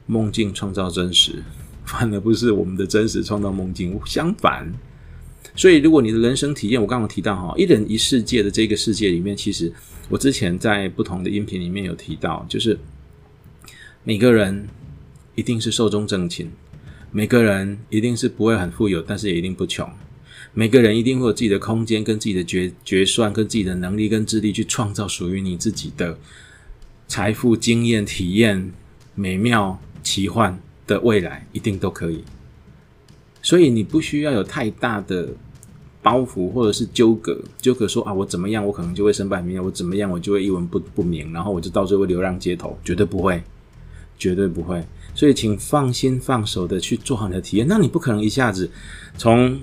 [0.06, 1.42] 梦境创造真实，
[1.84, 3.98] 反而不是我们的真实创造梦境。
[4.04, 4.72] 相反，
[5.54, 9.72] 所以如果你的人生体验，我刚刚提到哈，一人一世界的这个世界里面，其实
[10.08, 12.78] 我之前在不同的音频里面有提到，就是
[14.04, 14.68] 每个人
[15.34, 16.46] 一定是寿终正寝，
[17.10, 19.88] 每个人一定是不会很富有，但是也一定不穷。
[20.54, 26.18] 每个人一定会有自己的空间，跟自己的决决算，跟自己的能力跟智力去创造属于你自己的
[27.06, 28.72] 财富、经验、体验、
[29.16, 32.22] 美妙、奇幻的未来，一定都可以。
[33.42, 35.28] 所以你不需要有太大的
[36.02, 43.42] 包袱或者是纠葛，纠葛说啊，我怎么样，我可能就会身败名裂；我怎么样，我就会一文不不名，然后我就到最后流浪街头，绝对不会，
[44.16, 44.84] 绝对不会。
[45.14, 47.66] 所以，请放心放手的去做好你的体验。
[47.66, 48.70] 那你不可能一下子
[49.16, 49.58] 从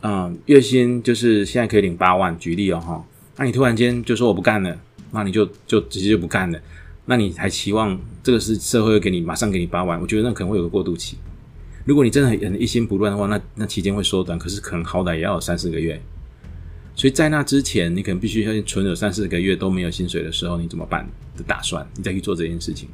[0.00, 3.04] 嗯，月薪就是现在可以领八万，举例哦哈。
[3.36, 4.78] 那你突然间就说我不干了，
[5.10, 6.58] 那你就就直接就不干了。
[7.06, 10.00] 那你还期望这个是社会给你马上给你八万？
[10.00, 11.16] 我觉得那可能会有个过渡期。
[11.84, 16.02] 如果你真的很一心不乱的话，那那期间会缩短，可是可能好歹也要三四个月。
[16.96, 21.86] 所以在那之前，你可能必须要存有三四个月都没有薪水的时候，你怎么办的打算？
[21.94, 22.88] 你再去做这件事情。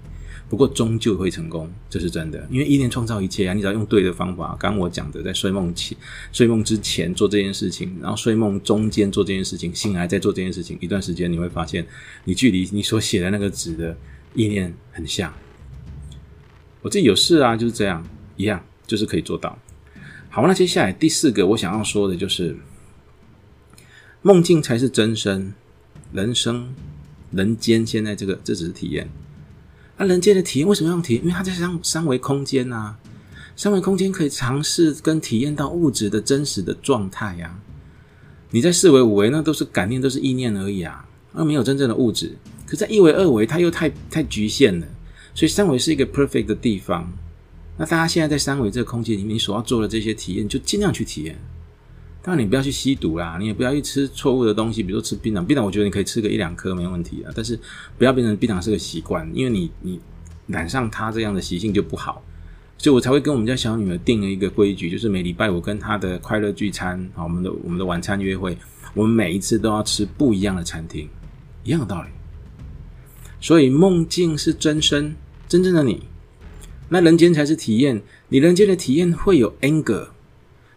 [0.53, 3.55] 不过终究会成功，这是真的，因为意念创造一切啊！
[3.55, 5.97] 你只要用对的方法，刚刚我讲的，在睡梦前、
[6.31, 11.87] 睡梦之前做这件事情，然后睡梦中间做这件事情，醒来再做这件事情，一段时间你会发现，
[12.25, 13.97] 你距离你所写的那个纸的
[14.35, 15.33] 意念很像。
[16.83, 19.59] 我自己有事啊，就是这样，一样，就是可以做到。
[20.29, 22.55] 好，那接下来第四个我想要说的就是，
[24.21, 25.55] 梦境才是真身，
[26.13, 26.75] 人生、
[27.31, 29.09] 人间，现在这个这只是体验。
[29.97, 31.23] 那人间的体验为什么要用体验？
[31.23, 32.97] 因为它在三三维空间呐，
[33.55, 37.59] 三维空间可以尝试跟体验到物质的真实的状态呀。
[38.51, 42.37] 你在四维、五维，那都是感念，都是意念而已啊，而没有真正的物质。
[42.67, 44.87] 可在一维、二维，它又太太局限了，
[45.35, 47.13] 所以三维是一个 perfect 的地方。
[47.79, 51.39] 那大家现在在三维这个空间里面，你所要做的这些体验，就尽量去体验。
[52.25, 55.45] 当然，你不要去吸毒啦，你也不要去吃错误的东西，比如说吃槟榔。
[55.45, 57.59] 槟榔我觉得你可以吃个一两颗没问题啊，但是
[57.99, 60.01] 不要变成槟榔是个习惯，因为你你
[60.47, 62.23] 染上它这样的习性就不好。
[62.79, 68.57] 所以我才会跟我们家小女儿定了一个规矩，就是每礼拜我跟她的快乐聚餐，好，我们的我们的晚餐约会，
[68.95, 71.09] 我们每一次都要吃不一样的餐厅，
[71.65, 72.09] 一样的道理。
[73.41, 75.17] 所以梦境是真身，
[75.49, 76.05] 真正的你，
[76.89, 80.07] 那人间才是体验，你人间的体验会有 anger。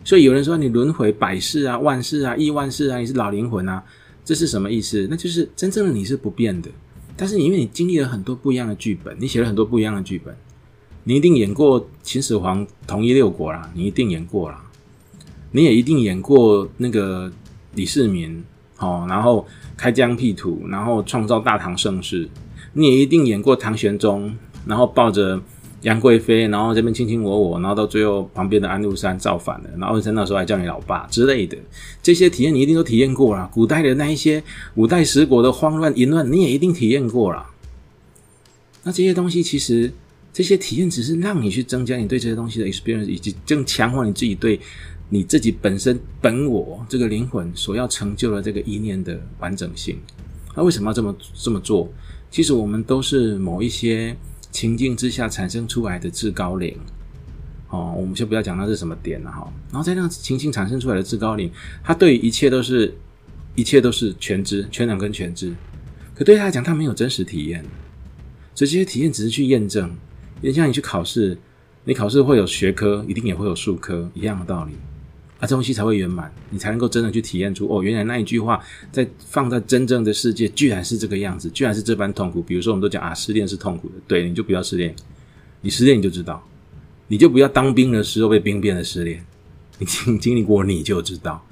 [0.05, 3.83] 所以有人说你轮回百世啊、万世啊、亿万世啊，你是老灵魂啊，
[4.23, 5.07] 这是什么意思？
[5.09, 6.69] 那就是真正的你是不变的，
[7.17, 10.37] 但是因为你经历了很多不一样的剧本，你写了很多不一样的剧本，
[11.05, 14.63] 你一定演过秦始皇统一六国啦，你一定演过啦，
[15.49, 17.31] 你也一定演过那个
[17.73, 18.43] 李世民，
[18.77, 22.29] 哦，然后开疆辟土，然后创造大唐盛世，
[22.73, 24.37] 你也一定演过唐玄宗，
[24.67, 25.41] 然后抱着。
[25.81, 31.55] 杨贵妃，然后这边卿卿我我，然后到最后旁边的安禄山造反了，然后安禄山那时候还叫你老爸之类的，
[32.01, 33.47] 这些体验你一定都体验过了。
[33.53, 34.41] 古代的那一些
[34.73, 37.45] 五代十国的慌乱淫乱，你也一定体验过了。
[38.83, 39.91] 那这些东西其实
[40.33, 44.59] 这些体验只是让你去增加你对这些东西的 experience，以及更强化你自己对
[45.09, 49.99] 你自己本身本我这个灵魂所要成就的这个意念的完整性。
[50.55, 51.87] 那为什么要这么这么做？
[52.31, 54.15] 其实我们都是某一些。
[54.55, 56.79] 情境之下产生出来的至高灵，
[57.69, 59.51] 哦，我们先不要讲它是什么点了哈。
[59.69, 61.51] 然后在那个情境产生出来的至高灵，
[61.83, 62.95] 他对于一切都是，
[63.53, 65.53] 一切都是全知、全能跟全知。
[66.15, 67.65] 可对他来讲，他没有真实体验，
[68.53, 69.93] 所以这些体验只是去验证。
[70.41, 71.37] 也像你去考试，
[71.83, 74.71] 你考试会有学科，一定也会有术科，一样的道理。
[75.37, 82.41] 啊，这东西才会圆满，你才能够真的去体验出哦，原来那一句话在放在真正的世界，居然是这个样子，居然是这般痛苦。
[82.41, 84.95] 比如说，我们都讲啊，失恋是痛苦的，对，你就不要失恋，
[85.59, 86.41] 你失恋你就知道，
[87.09, 89.21] 你就不要当兵的时候被兵变的失恋，
[89.77, 91.45] 你经经历过你就知道，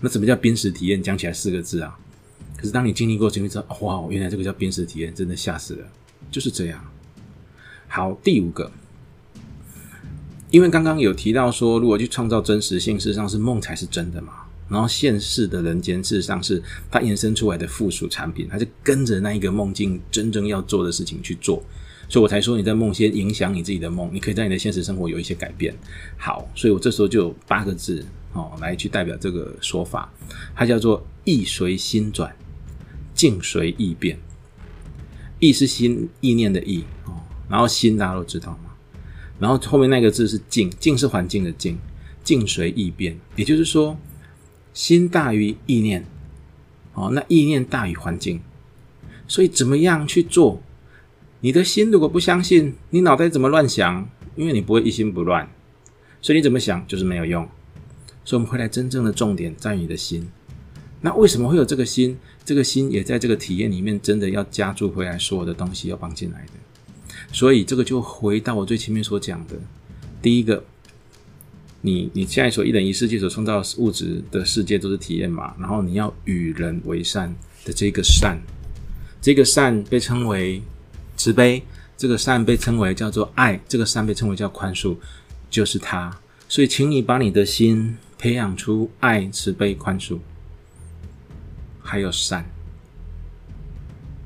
[0.00, 1.00] 那什么叫濒死体验？
[1.00, 1.96] 讲起来四个字啊，
[2.56, 5.86] 可是当你经历过，就会知道，哇，原来这个叫濒死体验，真的吓死了，
[6.28, 6.84] 就是这样。
[7.86, 8.68] 好，第五个。
[10.50, 14.32] 因为刚刚有提到说，如果去创造真实性，事实上是梦才是真的嘛。
[14.68, 21.62] 然后现世的人间，事实上是它延伸出来的附属产品，它是跟着那一个梦境真正要做的事情去做。
[22.08, 25.74] 所以我才说你在梦先影响你自己的梦，你可以在你的现实生活有一些改变。
[26.16, 30.10] 好，所以我这时候就有八个字哦，来去代表这个说法，
[30.54, 32.34] 它叫做意随心转，
[33.14, 34.18] 境随意变。
[35.38, 37.12] 意是心意念的意哦，
[37.48, 38.67] 然后心大家都知道嘛，
[39.38, 41.78] 然后后面那个字是境，境是环境的境，
[42.24, 43.96] 境随意变，也就是说
[44.72, 46.04] 心大于意念
[46.94, 48.40] 哦，那意念大于环境，
[49.26, 50.60] 所以怎么样去做？
[51.40, 54.08] 你的心如果不相信，你脑袋怎么乱想？
[54.34, 55.48] 因为你不会一心不乱，
[56.20, 57.48] 所以你怎么想就是没有用。
[58.24, 60.28] 所以我们回来真正的重点在于你的心。
[61.00, 62.18] 那为什么会有这个心？
[62.44, 66.52] 这个心也在这个体验里面，真的要加注回来，所有的东西要放进来的。
[67.32, 69.54] 所以这个就回到我最前面所讲的，
[70.22, 70.64] 第一个，
[71.80, 78.38] 你你现在所一人一世界所创造物质的世界都是体验嘛，然后你要与人为善的这个善，
[79.20, 80.62] 这个善被称为。
[81.20, 81.60] 慈悲，
[81.96, 84.96] 这个善被称为叫做爱，这个善被称为叫宽恕，
[85.50, 86.16] 就是它。
[86.48, 90.20] 所以，请你把你的心培养出爱、慈悲、宽恕，
[91.82, 92.48] 还有善。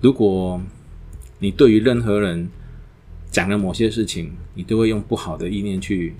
[0.02, 0.60] 如果
[1.38, 2.46] 你对于任何人
[3.32, 6.14] 讲了某些事情，你都会用不好的意念去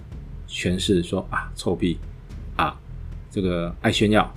[0.49, 1.97] 诠释，说啊臭屁
[2.57, 2.77] 啊，
[3.31, 4.35] 这个爱炫耀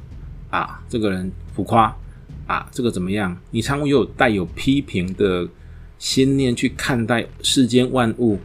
[0.52, 1.98] 啊，这个人浮夸
[2.46, 3.36] 啊，这个怎么样？
[3.50, 5.50] 你常会有带有批评的。
[5.98, 8.38] 心念去看待世间万物、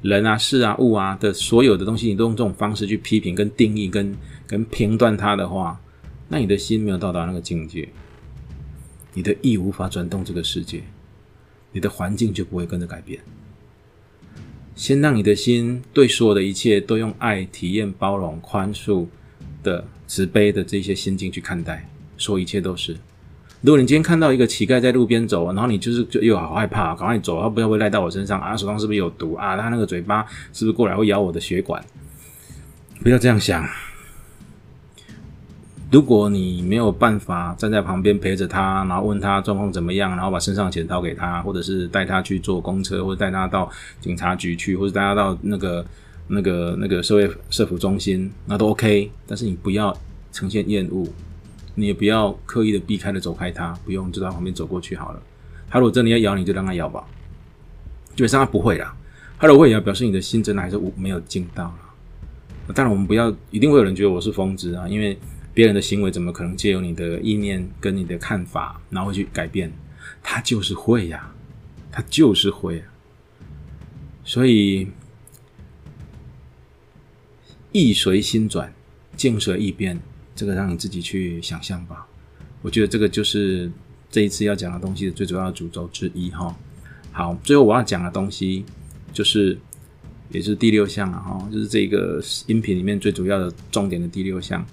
[0.00, 5.78] 人啊、事啊、物啊的所有的东西，你都用这种方式去批评、跟定义、跟跟评断它的话，
[6.28, 7.86] 那你的心没有到达那个境界，
[9.12, 10.82] 你的意无法转动这个世界，
[11.70, 13.20] 你的环境就不会跟着改变。
[14.78, 19.08] 先让你的心对所有的一切都用爱、体验、包容、宽恕
[19.64, 22.96] 的慈悲的这些心境去看待，说一切都是。
[23.60, 28.56] 如果你今天看到一个乞丐在路边走，然后你就是就又好害怕，赶快走，他不要会赖到我身上啊！
[28.56, 29.56] 手上是不是有毒啊？
[29.56, 31.84] 他那个嘴巴是不是过来会咬我的血管？
[33.02, 33.68] 不要这样想。
[35.90, 43.70] 如果你没有办法站在旁边陪着他，然后问他状况怎么样，然后把身上钱掏给他，或者是带他去坐公车，或者带他到
[44.00, 45.86] 警察局去，或者带他到那个
[46.28, 49.10] 那个那个社会社福中心，那都 OK。
[49.26, 49.96] 但是你不要
[50.32, 51.06] 呈现厌恶。
[51.74, 55.22] 你也不要刻意的避开的走开他，不用就在旁边走过去好了。
[55.70, 57.04] 他如果真的要咬你，就让他咬吧。
[58.16, 58.92] 基本上他不会啦。
[59.38, 62.74] 他如果会咬，表示你的心真的还是无没有进到了。
[62.74, 65.16] 当然，我们不要一定会有人觉得我是疯子啊，因为
[65.58, 69.72] 别人的行为怎么可能借由你的意念跟你的看法，然后去改变？
[70.22, 71.34] 他就是会呀，
[71.90, 72.84] 他就是会。
[74.22, 74.86] 所以
[77.72, 78.72] 意随心转，
[79.16, 79.98] 境随意变。
[80.36, 82.06] 这个让你自己去想象吧，
[82.62, 83.68] 我觉得这个就是
[84.08, 86.56] 这一次要讲的东西的最主要的主轴之一哈。
[87.10, 88.64] 好，最后我要讲的东西
[89.12, 89.58] 就是，
[90.30, 94.64] 也是第六项了哈，就是这个音频里面最主要的重点的第六项。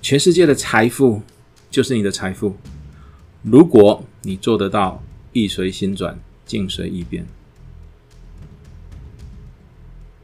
[0.00, 1.22] 全世界的财富
[1.70, 2.56] 就是你的财富，
[3.42, 7.26] 如果你做得到意随心转，境随意变，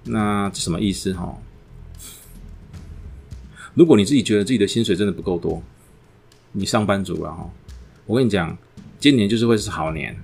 [0.04, 1.38] 那什么意思哈？
[3.74, 5.62] 如果你自己觉得自己的薪水真的不够多，
[6.52, 7.50] 你上班族了哈，
[8.06, 8.56] 我跟你讲，
[8.98, 10.14] 今年就是会是好年，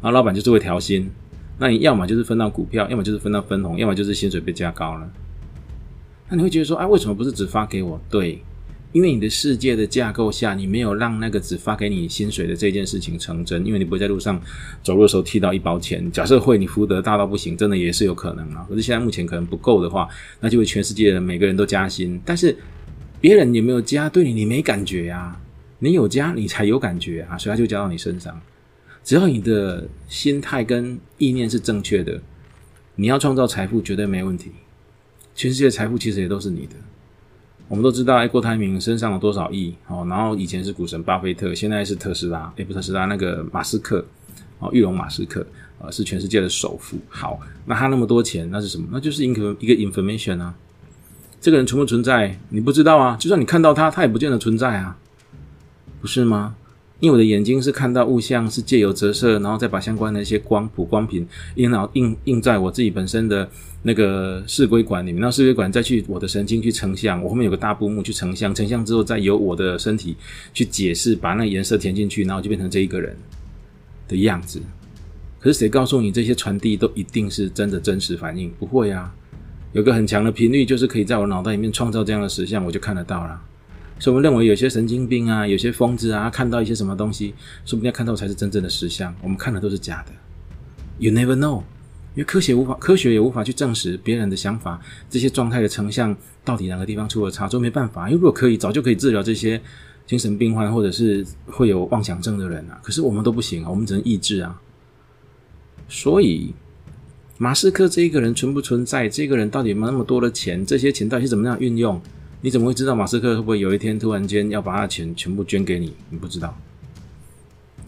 [0.00, 1.10] 然后老板就是会调薪，
[1.58, 5.10] 那你要么就是分到股票，要么就是分到分红，要么就是薪水被加高了。
[6.28, 8.00] 那你会觉得说，哎，为什么不是只发给我？
[8.08, 8.42] 对，
[8.92, 14.40] 因为你的世界的架构下，你没有让那个只发给你薪水的这件事情成真，因为你不会在路上
[14.82, 16.10] 走路的时候踢到一包钱。
[16.12, 18.64] 假设会，你福德大到不行，真的也是有可能啊。
[18.68, 20.08] 可是现在目前可能不够的话，
[20.40, 22.56] 那就会全世界的每个人都加薪，但是。
[23.20, 25.40] 别人有没有加对你，你没感觉呀？
[25.78, 27.38] 你有加，你才有感觉啊！
[27.38, 28.36] 所以他就加到你身上。
[29.04, 32.20] 只要你的心态跟意念是正确的，
[32.96, 34.50] 你要创造财富绝对没问题。
[35.36, 36.74] 全世界财富其实也都是你的。
[37.72, 39.74] 我们都知道，哎，郭台铭身上有多少亿？
[39.86, 44.04] 哦，然后以前是股神巴菲特，现在是特斯拉，哎不特斯拉那个马斯克，
[44.58, 45.46] 哦，玉龙马斯克，
[45.80, 46.98] 啊，是全世界的首富。
[47.08, 48.86] 好，那他那么多钱，那是什么？
[48.92, 50.54] 那就是一个一个 information 啊。
[51.40, 52.38] 这个人存不存在？
[52.50, 53.16] 你不知道啊。
[53.18, 54.98] 就算你看到他，他也不见得存在啊，
[56.02, 56.54] 不是吗？
[57.02, 61.26] 因为我的眼睛是看到物象，是借由折射，然后再把相关的一些光谱、光频
[61.56, 63.50] 印脑印印在我自己本身的
[63.82, 65.20] 那个视规管里面。
[65.20, 70.16] 那视规管再去我的神经去成像，我后面有个大布幕去成像，成像之后再由我的身体
[70.54, 73.16] 去解释，把那颜色填进去，然后就变成这一个人
[74.06, 74.62] 的样子。
[75.40, 78.48] 可是谁告诉你这些传递都一定是真的真实反应？
[78.60, 79.12] 不会啊。
[79.72, 83.42] 有个很强的频率，就是可以在我脑袋里面创造这样的实像，我就看得到了。
[84.02, 87.34] 所以我们认为有些神经病啊，有些疯子啊，看到一些什么东西，
[87.64, 90.12] 说不定看到才是真正的实相，我们看的都是假的。
[90.98, 91.58] You never know，
[92.16, 98.08] 因为科学无法，科学也无法去证实别人的想法，这些状态的成像到底哪个地方出了差，都没办法。
[98.08, 99.62] 因为如果可以，早就可以治疗这些
[100.04, 102.80] 精神病患或者是会有妄想症的人啊。
[102.82, 104.60] 可是我们都不行啊，我们只能抑制啊。
[105.88, 106.52] 所以，
[107.38, 109.08] 马斯克这一个人存不存在？
[109.08, 110.66] 这个人到底有那么多的钱？
[110.66, 112.02] 这些钱到底怎么样运用？
[112.44, 115.94] 你怎么会知道马斯克会不会有一天突然间要把他的钱全部捐给你？
[116.10, 116.58] 你不知道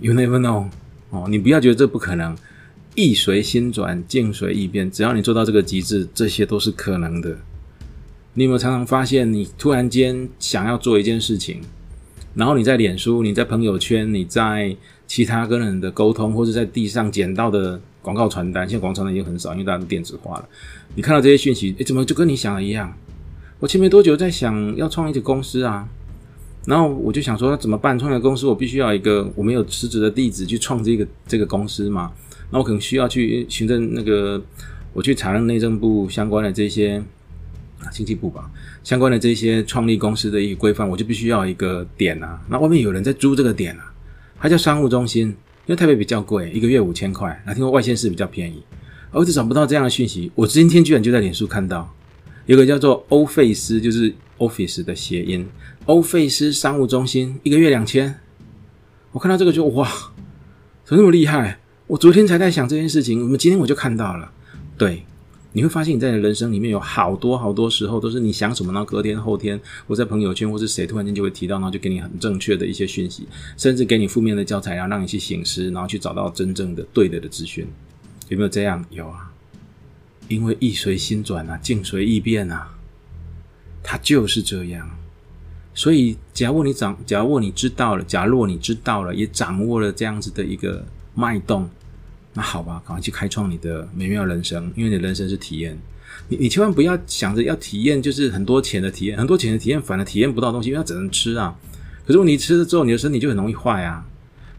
[0.00, 0.68] ，You never know。
[1.11, 2.36] 哦，你不要觉得这不可能，
[2.94, 7.36] 意随心转，境随意变，只要你做到这个极致，这些都是可能的。
[8.34, 11.61] 你有没有常常发现，你突然间想要做一件事情，
[12.34, 14.76] 然后你在脸书、你在朋友圈、你在
[15.07, 17.80] 其他跟人的沟通，或者在地上捡到的。
[18.05, 20.46] 广告传单，现在广告传单已经很少，因为大家都电子化了。
[20.94, 22.94] 你看到这些讯息，诶，怎么就跟你想的一样？
[23.61, 25.88] 我前没多久在想要创一个公司啊，
[26.66, 27.98] 然后我就想说怎么办？
[27.98, 32.12] 创业公司我必须要一个我没有辞职的地址去创这个这个公司嘛？
[32.50, 34.42] 那我可能需要去行政那个，
[34.92, 37.02] 我去查内政部相关的这些
[37.80, 38.50] 啊，经济部吧
[38.82, 42.40] 相关的这些创立公司的一个规范，我就必须要一个点啊。
[42.48, 43.92] 那外面有人在租这个点啊，
[44.38, 45.34] 它叫商务中心。
[45.66, 47.42] 因为台北比较贵，一个月五千块。
[47.46, 48.62] 那听说外县市比较便宜，
[49.11, 50.30] 我一直找不到这样的讯息。
[50.34, 51.90] 我今天居然就在脸书看到，
[52.47, 55.47] 有个叫做欧费斯，就是 office 的谐音，
[55.86, 58.20] 欧费斯商务中心，一个月两千。
[59.12, 59.88] 我看到这个就哇，
[60.84, 61.59] 怎么那么厉害？
[61.86, 64.30] 我昨天才在想这件事情，我们今天我就看到了，
[64.76, 65.05] 对。
[65.57, 77.68] 你会发现你在你人生里面有好多好多时候都是你想什么，然后隔天后天我在朋友圈或是谁突然间就会提到，然后就给你很正确的一些讯息，甚至给你负面的教材，然后让你去醒思，然后去找到真正的对的的资讯，
[78.30, 78.84] 有没有这样？
[78.90, 79.30] 有啊，
[80.28, 82.68] 因为意随心转啊，境随意变啊，
[83.82, 84.90] 它就是这样。
[85.74, 91.68] 所以，假如你掌，假如你知道了，假若你知道了，也掌握了这样子的一个脉动。
[92.32, 95.76] 那好吧，赶快去开创你的美妙人生，因为你的人生是体验。
[96.28, 101.56] 你你千万不要想着要体验，就是很多钱的体验，很多钱的体验，反而体验不到东西，因为它只能吃啊。
[102.06, 104.06] 可是你吃了之后，你的身体就很容易坏啊。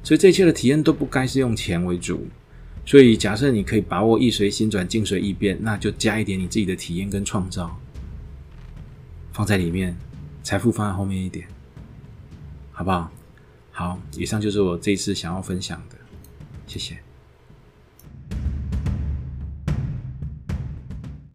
[0.03, 2.27] 所以这一切的体验都不该是用钱为主。
[2.85, 7.75] 所以假设你可以把握意随心转，静随意变，那就加一点你自己的体验跟创造
[9.33, 9.97] 放在里面，
[10.43, 11.47] 财富放在后面一点，
[12.71, 13.11] 好不好？
[13.71, 15.97] 好，以上就是我这一次想要分享的，
[16.67, 16.97] 谢谢。